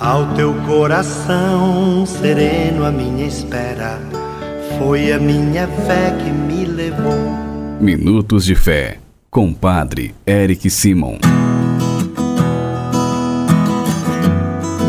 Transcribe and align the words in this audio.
Ao 0.00 0.34
teu 0.34 0.52
coração 0.66 2.04
sereno, 2.04 2.84
a 2.84 2.90
minha 2.90 3.28
espera 3.28 4.00
foi 4.76 5.12
a 5.12 5.20
minha 5.20 5.68
fé 5.68 6.10
que 6.18 6.30
me 6.30 6.64
levou. 6.64 7.14
Minutos 7.80 8.44
de 8.44 8.56
Fé, 8.56 8.98
com 9.30 9.54
Padre 9.54 10.12
Eric 10.26 10.68
Simon. 10.68 11.18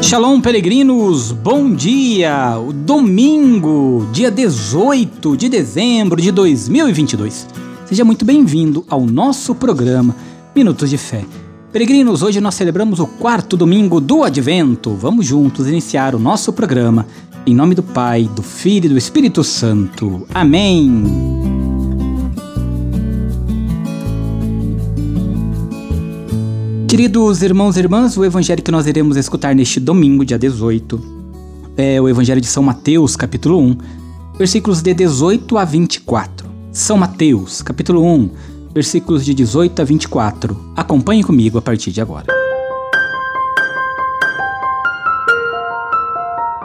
Shalom, 0.00 0.40
peregrinos, 0.40 1.32
bom 1.32 1.74
dia! 1.74 2.56
O 2.56 2.72
domingo, 2.72 4.06
dia 4.12 4.30
18 4.30 5.36
de 5.36 5.48
dezembro 5.48 6.22
de 6.22 6.30
2022. 6.30 7.48
Seja 7.86 8.04
muito 8.04 8.24
bem-vindo 8.24 8.86
ao 8.88 9.00
nosso 9.00 9.52
programa 9.52 10.14
Minutos 10.54 10.88
de 10.88 10.96
Fé. 10.96 11.24
Peregrinos, 11.72 12.22
hoje 12.22 12.38
nós 12.38 12.54
celebramos 12.54 13.00
o 13.00 13.06
quarto 13.06 13.56
domingo 13.56 13.98
do 13.98 14.22
Advento. 14.22 14.92
Vamos 14.94 15.24
juntos 15.24 15.66
iniciar 15.66 16.14
o 16.14 16.18
nosso 16.18 16.52
programa. 16.52 17.06
Em 17.46 17.54
nome 17.54 17.74
do 17.74 17.82
Pai, 17.82 18.28
do 18.36 18.42
Filho 18.42 18.84
e 18.84 18.88
do 18.90 18.98
Espírito 18.98 19.42
Santo. 19.42 20.26
Amém. 20.34 21.02
Queridos 26.86 27.42
irmãos 27.42 27.78
e 27.78 27.80
irmãs, 27.80 28.18
o 28.18 28.24
evangelho 28.26 28.62
que 28.62 28.70
nós 28.70 28.86
iremos 28.86 29.16
escutar 29.16 29.54
neste 29.54 29.80
domingo, 29.80 30.26
dia 30.26 30.38
18, 30.38 31.00
é 31.78 31.98
o 31.98 32.06
evangelho 32.06 32.42
de 32.42 32.48
São 32.48 32.62
Mateus, 32.62 33.16
capítulo 33.16 33.58
1, 33.58 33.78
versículos 34.36 34.82
de 34.82 34.92
18 34.92 35.56
a 35.56 35.64
24. 35.64 36.46
São 36.70 36.98
Mateus, 36.98 37.62
capítulo 37.62 38.04
1, 38.04 38.30
versículos 38.74 39.24
de 39.24 39.34
18 39.34 39.82
a 39.82 39.84
24. 39.84 40.72
Acompanhe 40.76 41.22
comigo 41.22 41.58
a 41.58 41.62
partir 41.62 41.90
de 41.90 42.00
agora. 42.00 42.26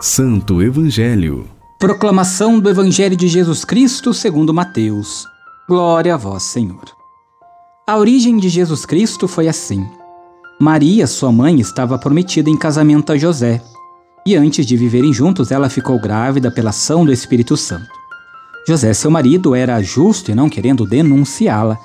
Santo 0.00 0.62
Evangelho. 0.62 1.48
Proclamação 1.78 2.60
do 2.60 2.70
Evangelho 2.70 3.16
de 3.16 3.26
Jesus 3.28 3.64
Cristo 3.64 4.14
segundo 4.14 4.54
Mateus. 4.54 5.26
Glória 5.68 6.14
a 6.14 6.16
vós, 6.16 6.44
Senhor. 6.44 6.84
A 7.86 7.96
origem 7.96 8.36
de 8.36 8.48
Jesus 8.48 8.86
Cristo 8.86 9.26
foi 9.26 9.48
assim. 9.48 9.86
Maria, 10.60 11.06
sua 11.06 11.32
mãe, 11.32 11.60
estava 11.60 11.98
prometida 11.98 12.50
em 12.50 12.56
casamento 12.56 13.12
a 13.12 13.16
José, 13.16 13.62
e 14.26 14.36
antes 14.36 14.66
de 14.66 14.76
viverem 14.76 15.12
juntos, 15.12 15.50
ela 15.50 15.70
ficou 15.70 16.00
grávida 16.00 16.50
pela 16.50 16.70
ação 16.70 17.04
do 17.04 17.12
Espírito 17.12 17.56
Santo. 17.56 17.97
José, 18.68 18.92
seu 18.92 19.10
marido, 19.10 19.54
era 19.54 19.80
justo 19.80 20.30
e 20.30 20.34
não 20.34 20.50
querendo 20.50 20.84
denunciá-la, 20.84 21.78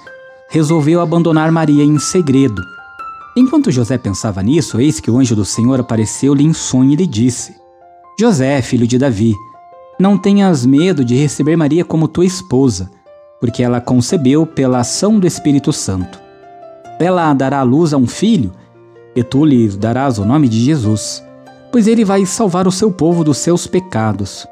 resolveu 0.49 0.99
abandonar 0.99 1.49
Maria 1.49 1.81
em 1.81 1.97
segredo. 1.97 2.61
Enquanto 3.37 3.71
José 3.71 3.97
pensava 3.97 4.43
nisso, 4.43 4.81
eis 4.81 4.99
que 4.99 5.09
o 5.09 5.17
anjo 5.17 5.33
do 5.33 5.45
Senhor 5.45 5.79
apareceu-lhe 5.79 6.43
em 6.43 6.51
sonho 6.51 6.91
e 6.91 6.97
lhe 6.97 7.07
disse: 7.07 7.55
José, 8.19 8.61
filho 8.61 8.85
de 8.85 8.97
Davi, 8.97 9.33
não 9.97 10.17
tenhas 10.17 10.65
medo 10.65 11.05
de 11.05 11.15
receber 11.15 11.55
Maria 11.55 11.85
como 11.85 12.05
tua 12.05 12.25
esposa, 12.25 12.91
porque 13.39 13.63
ela 13.63 13.79
concebeu 13.79 14.45
pela 14.45 14.79
ação 14.79 15.17
do 15.17 15.25
Espírito 15.25 15.71
Santo. 15.71 16.19
Ela 16.99 17.33
dará 17.33 17.59
à 17.59 17.63
luz 17.63 17.93
a 17.93 17.97
um 17.97 18.07
filho, 18.07 18.51
e 19.15 19.23
tu 19.23 19.45
lhe 19.45 19.69
darás 19.69 20.19
o 20.19 20.25
nome 20.25 20.49
de 20.49 20.59
Jesus, 20.59 21.23
pois 21.71 21.87
ele 21.87 22.03
vai 22.03 22.25
salvar 22.25 22.67
o 22.67 22.71
seu 22.73 22.91
povo 22.91 23.23
dos 23.23 23.37
seus 23.37 23.65
pecados. 23.67 24.45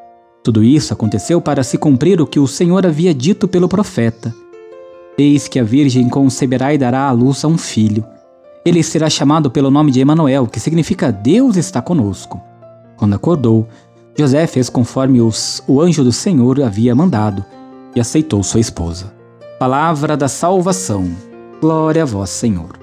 Tudo 0.44 0.64
isso 0.64 0.92
aconteceu 0.92 1.40
para 1.40 1.64
se 1.64 1.78
cumprir 1.78 2.20
o 2.20 2.26
que 2.26 2.40
o 2.40 2.48
Senhor 2.48 2.86
havia 2.86 3.14
dito 3.14 3.48
pelo 3.48 3.70
profeta. 3.70 4.34
Eis 5.18 5.48
que 5.48 5.60
a 5.60 5.64
Virgem 5.64 6.10
conceberá 6.10 6.74
e 6.74 6.80
dará 6.80 7.08
à 7.08 7.12
luz 7.12 7.46
a 7.46 7.48
um 7.48 7.58
filho. 7.58 8.04
Ele 8.66 8.82
será 8.82 9.10
chamado 9.10 9.52
pelo 9.52 9.70
nome 9.70 9.92
de 9.92 10.00
Emanuel, 10.00 10.48
que 10.48 10.60
significa 10.60 11.12
Deus 11.12 11.58
está 11.58 11.82
conosco. 11.82 12.42
Quando 12.98 13.14
acordou, 13.14 13.68
José 14.18 14.48
fez 14.48 14.70
conforme 14.70 15.22
os, 15.22 15.64
o 15.68 15.80
anjo 15.80 16.04
do 16.04 16.12
Senhor 16.12 16.62
havia 16.62 16.96
mandado 16.96 17.46
e 17.96 18.00
aceitou 18.00 18.42
sua 18.42 18.60
esposa. 18.60 19.14
Palavra 19.60 20.18
da 20.18 20.28
salvação. 20.28 21.10
Glória 21.62 22.02
a 22.02 22.06
vós, 22.06 22.32
Senhor. 22.32 22.80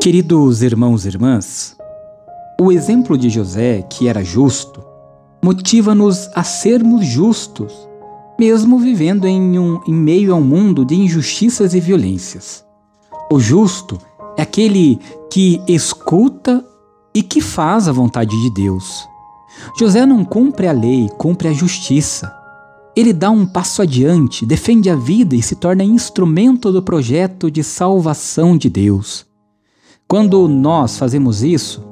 Queridos 0.00 0.62
irmãos 0.62 1.04
e 1.04 1.08
irmãs, 1.08 1.77
o 2.60 2.72
exemplo 2.72 3.16
de 3.16 3.30
José, 3.30 3.82
que 3.82 4.08
era 4.08 4.24
justo, 4.24 4.82
motiva-nos 5.42 6.28
a 6.34 6.42
sermos 6.42 7.06
justos, 7.06 7.72
mesmo 8.38 8.80
vivendo 8.80 9.26
em, 9.26 9.56
um, 9.56 9.80
em 9.86 9.94
meio 9.94 10.32
a 10.32 10.36
um 10.36 10.42
mundo 10.42 10.84
de 10.84 10.96
injustiças 10.96 11.72
e 11.72 11.78
violências. 11.78 12.64
O 13.30 13.38
justo 13.38 13.96
é 14.36 14.42
aquele 14.42 14.98
que 15.30 15.62
escuta 15.68 16.64
e 17.14 17.22
que 17.22 17.40
faz 17.40 17.86
a 17.88 17.92
vontade 17.92 18.36
de 18.42 18.50
Deus. 18.50 19.06
José 19.78 20.04
não 20.04 20.24
cumpre 20.24 20.66
a 20.66 20.72
lei, 20.72 21.08
cumpre 21.16 21.48
a 21.48 21.52
justiça. 21.52 22.34
Ele 22.96 23.12
dá 23.12 23.30
um 23.30 23.46
passo 23.46 23.82
adiante, 23.82 24.44
defende 24.44 24.90
a 24.90 24.96
vida 24.96 25.36
e 25.36 25.42
se 25.42 25.54
torna 25.54 25.84
instrumento 25.84 26.72
do 26.72 26.82
projeto 26.82 27.48
de 27.50 27.62
salvação 27.62 28.58
de 28.58 28.68
Deus. 28.68 29.24
Quando 30.08 30.48
nós 30.48 30.98
fazemos 30.98 31.44
isso, 31.44 31.87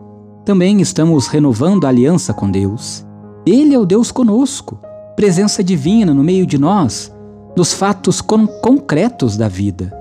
também 0.47 0.81
estamos 0.81 1.27
renovando 1.27 1.85
a 1.85 1.89
aliança 1.89 2.33
com 2.33 2.49
Deus. 2.49 3.05
Ele 3.45 3.75
é 3.75 3.79
o 3.79 3.85
Deus 3.85 4.13
conosco, 4.13 4.79
presença 5.17 5.63
divina 5.63 6.15
no 6.15 6.23
meio 6.23 6.47
de 6.47 6.57
nós, 6.57 7.13
nos 7.57 7.73
fatos 7.73 8.21
con 8.21 8.47
concretos 8.47 9.37
da 9.37 9.49
vida. 9.49 9.93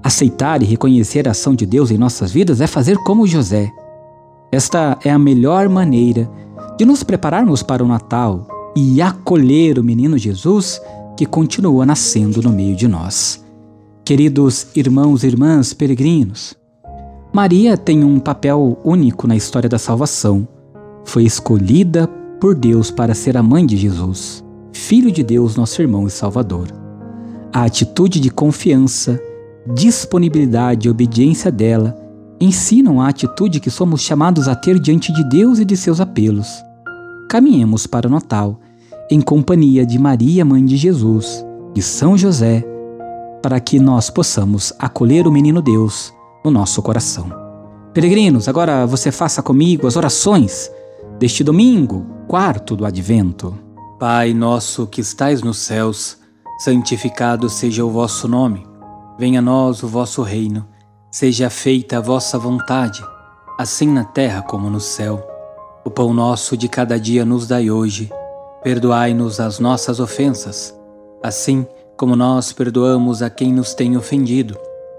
Aceitar 0.00 0.62
e 0.62 0.64
reconhecer 0.64 1.26
a 1.26 1.32
ação 1.32 1.56
de 1.56 1.66
Deus 1.66 1.90
em 1.90 1.98
nossas 1.98 2.30
vidas 2.30 2.60
é 2.60 2.68
fazer 2.68 2.98
como 2.98 3.26
José. 3.26 3.68
Esta 4.52 4.96
é 5.04 5.10
a 5.10 5.18
melhor 5.18 5.68
maneira 5.68 6.30
de 6.78 6.84
nos 6.84 7.02
prepararmos 7.02 7.60
para 7.60 7.82
o 7.82 7.88
Natal 7.88 8.46
e 8.76 9.02
acolher 9.02 9.76
o 9.76 9.84
menino 9.84 10.16
Jesus 10.16 10.80
que 11.16 11.26
continua 11.26 11.84
nascendo 11.84 12.40
no 12.40 12.52
meio 12.52 12.76
de 12.76 12.86
nós. 12.86 13.44
Queridos 14.04 14.68
irmãos 14.76 15.24
e 15.24 15.26
irmãs 15.26 15.74
peregrinos, 15.74 16.54
Maria 17.32 17.76
tem 17.76 18.02
um 18.02 18.18
papel 18.18 18.76
único 18.84 19.28
na 19.28 19.36
história 19.36 19.68
da 19.68 19.78
salvação. 19.78 20.48
Foi 21.04 21.22
escolhida 21.22 22.08
por 22.40 22.56
Deus 22.56 22.90
para 22.90 23.14
ser 23.14 23.36
a 23.36 23.42
mãe 23.42 23.64
de 23.64 23.76
Jesus, 23.76 24.44
Filho 24.72 25.12
de 25.12 25.22
Deus, 25.22 25.54
nosso 25.54 25.80
irmão 25.80 26.08
e 26.08 26.10
Salvador. 26.10 26.66
A 27.52 27.62
atitude 27.62 28.18
de 28.18 28.30
confiança, 28.30 29.20
disponibilidade 29.74 30.88
e 30.88 30.90
obediência 30.90 31.52
dela 31.52 31.96
ensinam 32.40 33.00
a 33.00 33.08
atitude 33.08 33.60
que 33.60 33.70
somos 33.70 34.00
chamados 34.00 34.48
a 34.48 34.56
ter 34.56 34.80
diante 34.80 35.12
de 35.12 35.22
Deus 35.28 35.60
e 35.60 35.64
de 35.64 35.76
seus 35.76 36.00
apelos. 36.00 36.48
Caminhemos 37.28 37.86
para 37.86 38.08
o 38.08 38.10
Natal 38.10 38.58
em 39.08 39.20
companhia 39.20 39.86
de 39.86 40.00
Maria, 40.00 40.44
mãe 40.44 40.64
de 40.64 40.76
Jesus, 40.76 41.46
e 41.76 41.82
São 41.82 42.18
José, 42.18 42.64
para 43.40 43.60
que 43.60 43.78
nós 43.78 44.10
possamos 44.10 44.72
acolher 44.80 45.28
o 45.28 45.32
menino 45.32 45.62
Deus 45.62 46.12
no 46.44 46.50
nosso 46.50 46.82
coração. 46.82 47.30
Peregrinos, 47.92 48.48
agora 48.48 48.86
você 48.86 49.10
faça 49.10 49.42
comigo 49.42 49.86
as 49.86 49.96
orações 49.96 50.70
deste 51.18 51.42
domingo, 51.42 52.06
quarto 52.28 52.76
do 52.76 52.86
Advento. 52.86 53.58
Pai 53.98 54.32
nosso 54.32 54.86
que 54.86 55.00
estais 55.00 55.42
nos 55.42 55.58
céus, 55.58 56.18
santificado 56.60 57.48
seja 57.48 57.84
o 57.84 57.90
vosso 57.90 58.28
nome. 58.28 58.66
Venha 59.18 59.40
a 59.40 59.42
nós 59.42 59.82
o 59.82 59.88
vosso 59.88 60.22
reino. 60.22 60.66
Seja 61.10 61.50
feita 61.50 61.98
a 61.98 62.00
vossa 62.00 62.38
vontade, 62.38 63.04
assim 63.58 63.88
na 63.88 64.04
terra 64.04 64.40
como 64.40 64.70
no 64.70 64.80
céu. 64.80 65.26
O 65.84 65.90
pão 65.90 66.14
nosso 66.14 66.56
de 66.56 66.68
cada 66.68 66.98
dia 66.98 67.24
nos 67.24 67.48
dai 67.48 67.70
hoje. 67.70 68.08
Perdoai-nos 68.62 69.40
as 69.40 69.58
nossas 69.58 69.98
ofensas, 69.98 70.72
assim 71.22 71.66
como 71.96 72.14
nós 72.14 72.52
perdoamos 72.52 73.20
a 73.20 73.28
quem 73.28 73.52
nos 73.52 73.74
tem 73.74 73.96
ofendido 73.96 74.56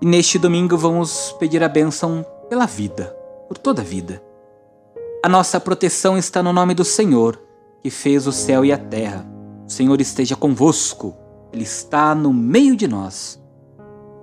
E 0.00 0.06
neste 0.06 0.38
domingo 0.38 0.76
vamos 0.76 1.34
pedir 1.38 1.62
a 1.62 1.68
bênção 1.68 2.24
pela 2.50 2.66
vida, 2.66 3.16
por 3.48 3.56
toda 3.56 3.80
a 3.80 3.84
vida. 3.84 4.22
A 5.24 5.28
nossa 5.28 5.58
proteção 5.58 6.18
está 6.18 6.42
no 6.42 6.52
nome 6.52 6.74
do 6.74 6.84
Senhor, 6.84 7.40
que 7.82 7.90
fez 7.90 8.26
o 8.26 8.32
céu 8.32 8.64
e 8.64 8.72
a 8.72 8.78
terra. 8.78 9.26
O 9.66 9.72
Senhor 9.72 10.00
esteja 10.00 10.36
convosco, 10.36 11.14
Ele 11.52 11.64
está 11.64 12.14
no 12.14 12.32
meio 12.32 12.76
de 12.76 12.86
nós. 12.86 13.42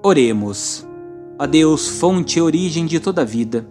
Oremos. 0.04 0.88
Ó 1.40 1.48
Deus, 1.48 1.88
fonte 1.88 2.38
e 2.38 2.42
origem 2.42 2.86
de 2.86 3.00
toda 3.00 3.26
vida, 3.26 3.68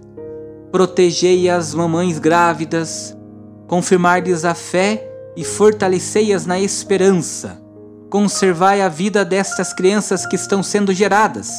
protegei 0.73 1.49
as 1.49 1.73
mamães 1.73 2.19
grávidas, 2.19 3.17
confirmar-lhes 3.69 4.45
a 4.45 4.55
fé 4.55 5.09
e 5.37 5.45
fortalecei-as 5.45 6.45
na 6.45 6.59
esperança. 6.59 7.63
Conservai 8.11 8.83
a 8.83 8.89
vida 8.89 9.25
destas 9.25 9.73
crianças 9.73 10.27
que 10.27 10.35
estão 10.35 10.63
sendo 10.63 10.93
geradas. 10.93 11.51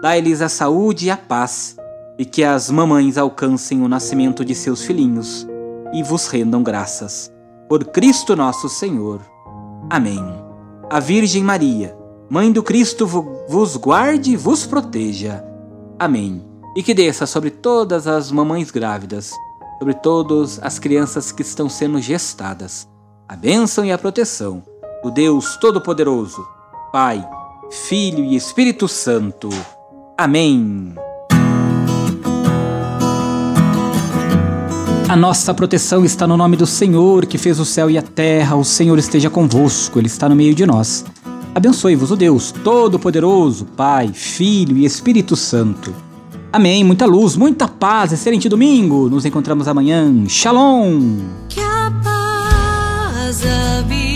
Dai-lhes 0.00 0.40
a 0.40 0.48
saúde 0.48 1.06
e 1.06 1.10
a 1.10 1.16
paz, 1.16 1.76
e 2.18 2.24
que 2.24 2.44
as 2.44 2.70
mamães 2.70 3.18
alcancem 3.18 3.82
o 3.82 3.88
nascimento 3.88 4.44
de 4.44 4.54
seus 4.54 4.84
filhinhos 4.84 5.46
e 5.92 6.02
vos 6.02 6.26
rendam 6.26 6.62
graças. 6.62 7.32
Por 7.68 7.84
Cristo 7.84 8.34
nosso 8.34 8.68
Senhor. 8.68 9.20
Amém. 9.90 10.22
A 10.90 11.00
Virgem 11.00 11.42
Maria, 11.42 11.96
Mãe 12.30 12.52
do 12.52 12.62
Cristo, 12.62 13.06
vos 13.06 13.76
guarde 13.76 14.32
e 14.32 14.36
vos 14.36 14.66
proteja. 14.66 15.42
Amém. 15.98 16.46
E 16.76 16.82
que 16.82 16.92
desça 16.92 17.26
sobre 17.26 17.50
todas 17.50 18.06
as 18.06 18.30
mamães 18.30 18.70
grávidas, 18.70 19.32
sobre 19.78 19.94
todas 19.94 20.62
as 20.62 20.78
crianças 20.78 21.32
que 21.32 21.40
estão 21.40 21.70
sendo 21.70 21.98
gestadas, 22.00 22.86
a 23.26 23.34
bênção 23.34 23.82
e 23.82 23.90
a 23.90 23.96
proteção 23.96 24.62
do 25.02 25.10
Deus 25.10 25.56
Todo-Poderoso, 25.56 26.46
Pai, 26.92 27.26
Filho 27.70 28.22
e 28.22 28.36
Espírito 28.36 28.86
Santo. 28.86 29.48
Amém. 30.18 30.94
A 35.08 35.14
nossa 35.14 35.54
proteção 35.54 36.04
está 36.04 36.26
no 36.26 36.36
nome 36.36 36.56
do 36.56 36.66
Senhor, 36.66 37.24
que 37.24 37.38
fez 37.38 37.60
o 37.60 37.64
céu 37.64 37.88
e 37.88 37.96
a 37.96 38.02
terra. 38.02 38.56
O 38.56 38.64
Senhor 38.64 38.98
esteja 38.98 39.30
convosco, 39.30 39.96
Ele 39.96 40.08
está 40.08 40.28
no 40.28 40.34
meio 40.34 40.56
de 40.56 40.66
nós. 40.66 41.04
Abençoe-vos 41.54 42.10
o 42.10 42.16
Deus 42.16 42.50
Todo-Poderoso, 42.50 43.64
Pai, 43.64 44.08
Filho 44.08 44.76
e 44.76 44.84
Espírito 44.84 45.36
Santo. 45.36 45.94
Amém. 46.52 46.82
Muita 46.82 47.06
luz, 47.06 47.36
muita 47.36 47.68
paz. 47.68 48.12
Excelente 48.12 48.48
domingo. 48.48 49.08
Nos 49.08 49.24
encontramos 49.24 49.68
amanhã. 49.68 50.24
Shalom. 50.26 51.18
Que 51.48 51.60
a 51.60 51.92
paz 52.02 53.42
habite 53.46 54.07